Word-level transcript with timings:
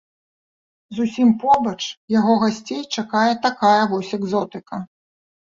Зусім 0.99 1.29
побач 1.43 1.77
яго 2.19 2.33
гасцей 2.45 2.81
чакае 2.95 3.27
такая 3.45 3.77
вось 3.95 4.11
экзотыка. 4.21 4.83